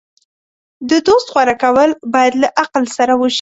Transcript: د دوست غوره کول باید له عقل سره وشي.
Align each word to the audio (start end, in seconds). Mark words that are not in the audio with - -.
د 0.89 0.91
دوست 1.07 1.27
غوره 1.33 1.55
کول 1.63 1.89
باید 2.13 2.33
له 2.41 2.47
عقل 2.61 2.83
سره 2.97 3.13
وشي. 3.19 3.29